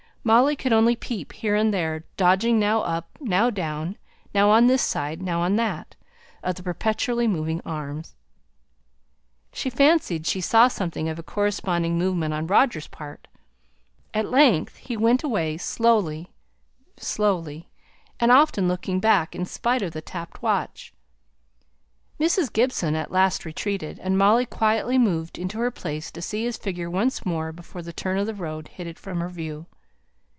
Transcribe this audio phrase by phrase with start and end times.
[0.23, 3.97] Molly could only peep here and there, dodging now up, now down,
[4.35, 5.95] now on this side, now on that,
[6.43, 8.13] of the perpetually moving arms.
[9.51, 13.27] She fancied she saw something of a corresponding movement on Roger's part.
[14.13, 16.31] At length he went away slowly,
[16.97, 17.71] slowly,
[18.19, 20.93] and often looking back, in spite of the tapped watch.
[22.19, 22.53] Mrs.
[22.53, 26.91] Gibson at last retreated, and Molly quietly moved into her place to see his figure
[26.91, 29.65] once more before the turn of the road hid it from her view.